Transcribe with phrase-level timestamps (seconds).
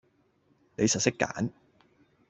[0.77, 1.51] 你實識揀